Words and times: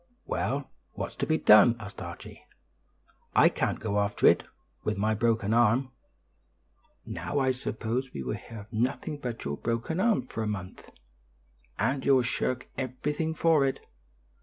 "Well, 0.25 0.71
what's 0.93 1.15
to 1.17 1.27
be 1.27 1.37
done?" 1.37 1.75
asked 1.79 2.01
Archie. 2.01 2.47
"I 3.35 3.49
can't 3.49 3.79
go 3.79 3.99
after 3.99 4.25
it, 4.25 4.41
with 4.83 4.97
my 4.97 5.13
broken 5.13 5.53
arm." 5.53 5.91
"Now 7.05 7.37
I 7.37 7.51
suppose 7.51 8.11
we 8.11 8.23
will 8.23 8.33
hear 8.33 8.61
of 8.61 8.73
nothing 8.73 9.19
but 9.19 9.45
your 9.45 9.57
broken 9.57 9.99
arm 9.99 10.23
for 10.23 10.41
a 10.41 10.47
month, 10.47 10.89
and 11.77 12.03
you'll 12.03 12.23
shirk 12.23 12.67
everything 12.79 13.35
for 13.35 13.63
it. 13.63 13.79